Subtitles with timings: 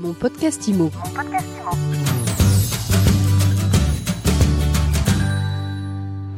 [0.00, 0.90] Mon podcast IMO.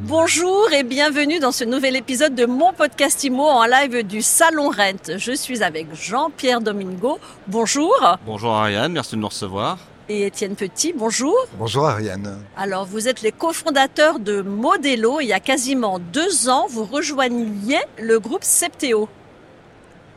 [0.01, 4.71] Bonjour et bienvenue dans ce nouvel épisode de mon podcast IMO en live du Salon
[4.71, 5.17] Rent.
[5.17, 7.21] Je suis avec Jean-Pierre Domingo.
[7.47, 7.95] Bonjour.
[8.27, 9.79] Bonjour Ariane, merci de nous recevoir.
[10.09, 11.37] Et Étienne Petit, bonjour.
[11.57, 12.39] Bonjour Ariane.
[12.57, 15.21] Alors, vous êtes les cofondateurs de Modelo.
[15.21, 19.09] Il y a quasiment deux ans, vous rejoigniez le groupe Septéo.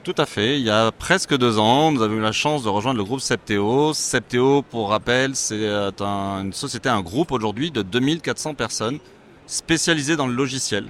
[0.05, 0.59] Tout à fait.
[0.59, 3.21] Il y a presque deux ans, nous avons eu la chance de rejoindre le groupe
[3.21, 3.91] Septéo.
[3.93, 8.99] Septéo, pour rappel, c'est euh, un- une société, un groupe aujourd'hui de 2400 personnes
[9.47, 10.85] spécialisées dans le logiciel,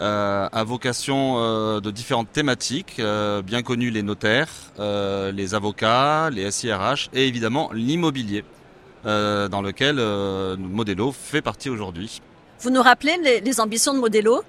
[0.00, 3.00] euh, à vocation euh, de différentes thématiques,
[3.44, 4.48] bien connues les notaires,
[4.80, 8.44] les avocats, les SIRH et évidemment l'immobilier,
[9.04, 9.96] dans lequel
[10.58, 12.20] Modelo fait partie aujourd'hui.
[12.60, 14.42] Vous nous rappelez les ambitions de Modelo?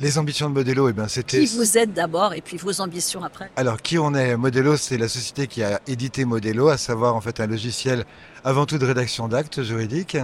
[0.00, 1.40] Les ambitions de Modelo, eh ben, c'était...
[1.44, 3.50] Qui vous êtes d'abord et puis vos ambitions après?
[3.56, 4.36] Alors, qui on est?
[4.36, 8.04] Modelo, c'est la société qui a édité Modelo, à savoir en fait un logiciel
[8.42, 10.16] avant tout de rédaction d'actes juridiques.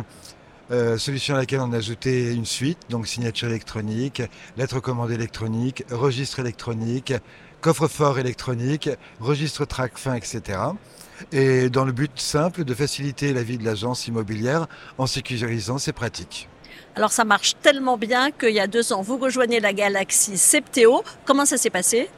[0.70, 4.22] Euh, solution à laquelle on a ajouté une suite, donc signature électronique,
[4.56, 7.14] lettre commande électronique, registre électronique,
[7.61, 10.58] coffre-fort électronique, registre track fin, etc.
[11.33, 14.66] Et dans le but simple de faciliter la vie de l'agence immobilière
[14.98, 16.48] en sécurisant ses pratiques.
[16.98, 21.05] Alors, ça marche tellement bien qu'il y a deux ans, vous rejoignez la galaxie Septéo.
[21.24, 22.10] Comment ça s'est passé?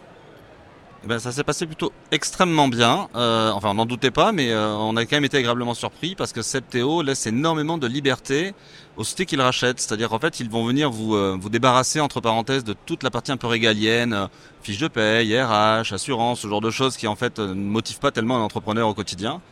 [1.05, 3.11] Eh Ben, ça s'est passé plutôt extrêmement bien.
[3.15, 6.15] Euh, enfin, on n'en doutait pas, mais euh, on a quand même été agréablement surpris
[6.15, 8.55] parce que Septéo laisse énormément de liberté
[8.97, 9.81] aux sociétés qu'ils rachètent.
[9.81, 13.11] C'est-à-dire qu'en fait, ils vont venir vous, euh, vous débarrasser, entre parenthèses, de toute la
[13.11, 14.29] partie un peu régalienne,
[14.63, 18.13] fiche de paye, RH, assurance, ce genre de choses qui en fait ne motivent pas
[18.13, 19.43] tellement un entrepreneur au quotidien.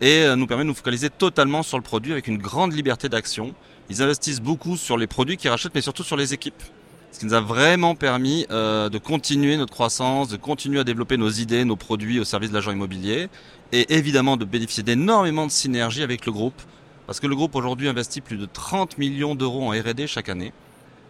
[0.00, 3.54] Et nous permet de nous focaliser totalement sur le produit avec une grande liberté d'action.
[3.90, 6.62] Ils investissent beaucoup sur les produits qu'ils rachètent, mais surtout sur les équipes.
[7.10, 11.16] Ce qui nous a vraiment permis euh, de continuer notre croissance, de continuer à développer
[11.16, 13.28] nos idées, nos produits au service de l'agent immobilier,
[13.72, 16.60] et évidemment de bénéficier d'énormément de synergies avec le groupe,
[17.06, 20.52] parce que le groupe aujourd'hui investit plus de 30 millions d'euros en R&D chaque année,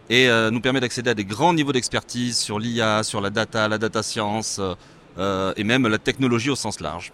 [0.09, 3.67] et euh, nous permet d'accéder à des grands niveaux d'expertise sur l'IA, sur la data,
[3.67, 4.61] la data science,
[5.17, 7.11] euh, et même la technologie au sens large.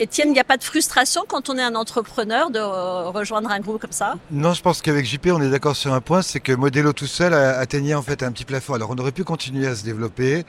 [0.00, 3.50] Étienne, il n'y a pas de frustration quand on est un entrepreneur de euh, rejoindre
[3.50, 4.14] un groupe comme ça?
[4.30, 7.08] Non, je pense qu'avec JP, on est d'accord sur un point, c'est que Modelo tout
[7.08, 8.74] seul atteignait en fait un petit plafond.
[8.74, 10.44] Alors, on aurait pu continuer à se développer,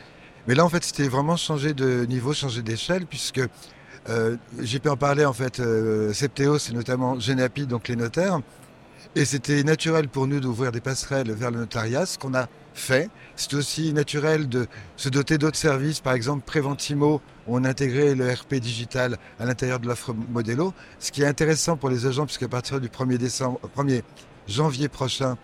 [0.48, 3.42] mais là, en fait, c'était vraiment changer de niveau, changer d'échelle, puisque
[4.10, 8.40] euh, JP en parlait, en fait, euh, Septéo, c'est notamment Genapi, donc les notaires,
[9.16, 13.09] et c'était naturel pour nous d'ouvrir des passerelles vers le notariat, ce qu'on a fait.
[13.36, 18.14] C'est aussi naturel de se doter d'autres services, par exemple Préventimo, où on a intégré
[18.14, 20.74] le RP digital à l'intérieur de l'offre Modelo.
[21.00, 24.03] Ce qui est intéressant pour les agents, puisqu'à partir du 1er, décembre, 1er
[24.48, 25.38] janvier prochain,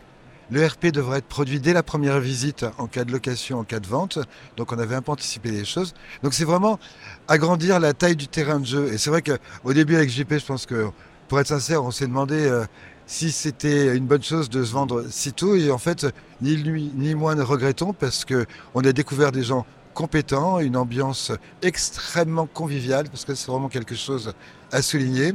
[0.52, 3.80] le RP devrait être produit dès la première visite en cas de location, en cas
[3.80, 4.20] de vente.
[4.58, 5.96] Donc on avait un peu anticipé les choses.
[6.22, 6.80] Donc c'est vraiment
[7.28, 8.94] agrandir la taille du terrain de jeu.
[8.94, 10.90] Et c'est vrai qu'au début avec JP, je pense que,
[11.28, 12.66] pour être sincère, on s'est demandé euh,
[13.08, 15.56] si c'était une bonne chose de se vendre si tôt.
[15.56, 16.08] Et en fait,
[16.42, 20.78] ni lui ni moi ne regrettons parce que on a découvert des gens compétents, une
[20.78, 24.34] ambiance extrêmement conviviale, parce que c'est vraiment quelque chose
[24.72, 25.34] à souligner.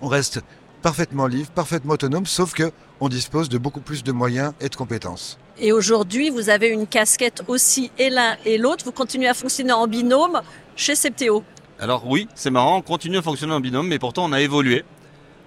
[0.00, 0.40] On reste
[0.82, 2.70] parfaitement libre, parfaitement autonome, sauf que
[3.00, 5.38] on dispose de beaucoup plus de moyens et de compétences.
[5.58, 8.84] Et aujourd'hui, vous avez une casquette aussi et l'un et l'autre.
[8.84, 10.42] Vous continuez à fonctionner en binôme
[10.74, 11.44] chez Septéo.
[11.78, 14.84] Alors oui, c'est marrant, on continue à fonctionner en binôme, mais pourtant on a évolué.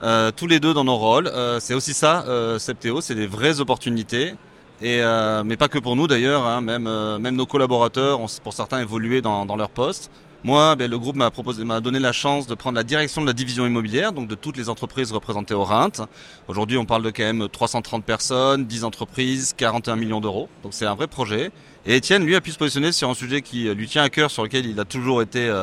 [0.01, 1.27] Euh, tous les deux dans nos rôles.
[1.27, 4.35] Euh, c'est aussi ça, euh, Septéo, c'est des vraies opportunités.
[4.81, 8.27] Et euh, mais pas que pour nous d'ailleurs, hein, même euh, même nos collaborateurs ont
[8.41, 10.09] pour certains évolué dans, dans leur poste.
[10.45, 13.27] Moi, ben, le groupe m'a proposé, m'a donné la chance de prendre la direction de
[13.27, 16.07] la division immobilière, donc de toutes les entreprises représentées au RINT.
[16.47, 20.47] Aujourd'hui, on parle de quand même 330 personnes, 10 entreprises, 41 millions d'euros.
[20.63, 21.51] Donc c'est un vrai projet.
[21.85, 24.09] Et Étienne, lui, a pu se positionner sur un sujet qui euh, lui tient à
[24.09, 25.53] cœur, sur lequel il a toujours été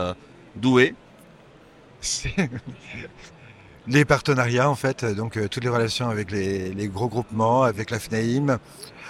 [0.56, 0.94] doué.
[3.88, 7.90] Les partenariats en fait, donc euh, toutes les relations avec les, les gros groupements, avec
[7.90, 8.58] la FNAIM,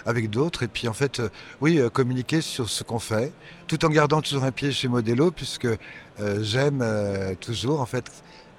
[0.05, 1.29] avec d'autres, et puis en fait, euh,
[1.63, 3.33] oui, euh, communiquer sur ce qu'on fait,
[3.69, 5.69] tout en gardant toujours un pied chez Modelo, puisque
[6.41, 6.85] j'aime
[7.41, 8.05] toujours en fait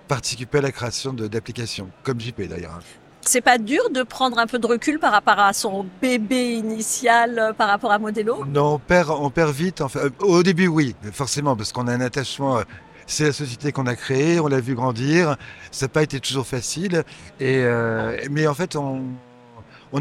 [0.07, 2.73] participer à la création d'applications, comme JP d'ailleurs.
[2.79, 2.83] hein.
[3.21, 7.53] C'est pas dur de prendre un peu de recul par rapport à son bébé initial,
[7.57, 8.45] par rapport à Modelo?
[8.45, 9.83] Non, on perd, on perd vite.
[10.19, 12.61] Au début, oui, forcément, parce qu'on a un attachement.
[13.09, 15.37] C'est la société qu'on a créée, on l'a vu grandir.
[15.71, 17.05] Ça n'a pas été toujours facile.
[17.41, 19.01] Euh, mais en fait, on,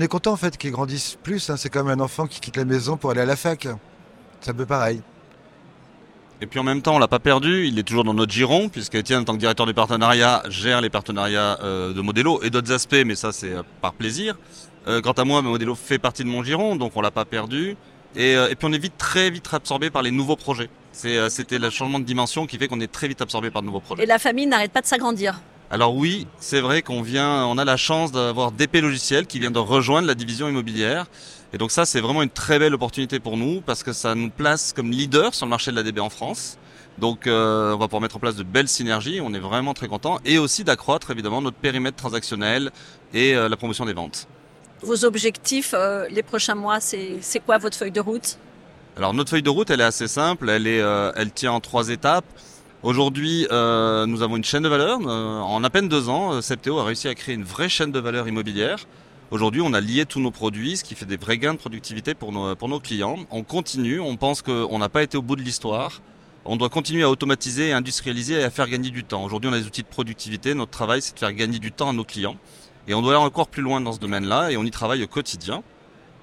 [0.01, 1.49] est content en fait qu'il grandisse plus.
[1.49, 1.57] hein.
[1.57, 3.69] C'est comme un enfant qui quitte la maison pour aller à la fac.
[4.41, 5.03] C'est un peu pareil.
[6.41, 8.69] Et puis en même temps, on l'a pas perdu, il est toujours dans notre giron,
[8.69, 12.51] puisque Étienne, en tant que directeur du partenariat, gère les partenariats euh, de Modelo et
[12.51, 14.37] d'autres aspects, mais ça c'est euh, par plaisir.
[15.03, 17.77] Quant à moi, Modelo fait partie de mon giron, donc on l'a pas perdu.
[18.15, 20.71] Et, et puis on est vite, très vite absorbé par les nouveaux projets.
[21.05, 23.67] Euh, c'était le changement de dimension qui fait qu'on est très vite absorbé par de
[23.67, 24.03] nouveaux projets.
[24.03, 25.41] Et la famille n'arrête pas de s'agrandir.
[25.71, 29.51] Alors oui, c'est vrai qu'on vient, on a la chance d'avoir DP Logiciel qui vient
[29.51, 31.07] de rejoindre la division immobilière.
[31.53, 34.31] Et donc ça, c'est vraiment une très belle opportunité pour nous parce que ça nous
[34.31, 36.57] place comme leader sur le marché de la DB en France.
[36.99, 39.89] Donc euh, on va pouvoir mettre en place de belles synergies, on est vraiment très
[39.89, 42.71] content et aussi d'accroître évidemment notre périmètre transactionnel
[43.13, 44.29] et euh, la promotion des ventes.
[44.83, 48.39] Vos objectifs euh, les prochains mois, c'est c'est quoi votre feuille de route?
[48.97, 51.61] Alors notre feuille de route, elle est assez simple, elle est, euh, elle tient en
[51.61, 52.25] trois étapes.
[52.83, 54.99] Aujourd'hui, euh, nous avons une chaîne de valeur.
[55.07, 57.99] Euh, en à peine deux ans, Septéo a réussi à créer une vraie chaîne de
[57.99, 58.79] valeur immobilière.
[59.31, 62.15] Aujourd'hui, on a lié tous nos produits, ce qui fait des vrais gains de productivité
[62.15, 63.19] pour nos, pour nos clients.
[63.31, 66.01] On continue, on pense qu'on n'a pas été au bout de l'histoire.
[66.47, 69.25] On doit continuer à automatiser, à industrialiser et à faire gagner du temps.
[69.25, 70.55] Aujourd'hui, on a des outils de productivité.
[70.55, 72.37] Notre travail, c'est de faire gagner du temps à nos clients.
[72.89, 75.09] Et on doit aller encore plus loin dans ce domaine-là et on y travaille au
[75.09, 75.63] quotidien.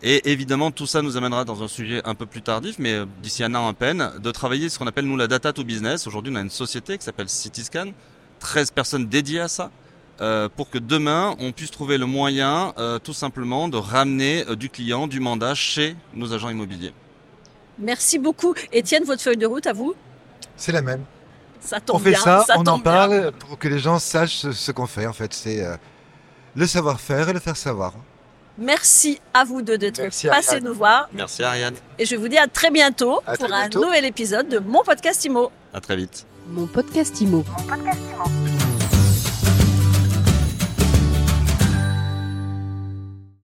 [0.05, 3.05] Et évidemment, tout ça nous amènera dans un sujet un peu plus tardif, mais euh,
[3.21, 6.07] d'ici un an à peine, de travailler ce qu'on appelle nous la data to business.
[6.07, 7.91] Aujourd'hui, on a une société qui s'appelle Cityscan,
[8.39, 9.71] 13 personnes dédiées à ça,
[10.19, 14.55] euh, pour que demain, on puisse trouver le moyen, euh, tout simplement, de ramener euh,
[14.57, 16.94] du client, du mandat chez nos agents immobiliers.
[17.79, 18.53] Merci beaucoup.
[18.73, 19.95] Étienne, votre feuille de route à vous
[20.57, 21.03] C'est la même.
[21.61, 22.19] Ça tombe On fait bien.
[22.19, 22.79] ça, on en bien.
[22.79, 25.07] parle pour que les gens sachent ce, ce qu'on fait.
[25.07, 25.77] En fait, c'est euh,
[26.55, 27.94] le savoir-faire et le faire savoir.
[28.57, 31.09] Merci à vous deux d'être passés nous voir.
[31.13, 31.73] Merci Ariane.
[31.97, 33.85] Et je vous dis à très bientôt À pour très un bientôt.
[33.85, 35.51] nouvel épisode de mon podcast IMO.
[35.73, 36.25] À très vite.
[36.47, 37.44] Mon podcast IMO.
[37.47, 38.52] Mon podcast Imo.